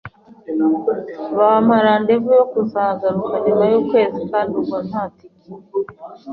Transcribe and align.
bampa 1.37 1.77
rendez 1.85 2.17
vous 2.21 2.35
yo 2.39 2.45
kuzagaruka 2.53 3.35
nyuma 3.45 3.65
y’ukwezi 3.71 4.19
kandi 4.31 4.51
ubwo 4.61 4.77
nta 4.87 5.03
ticket 5.17 5.49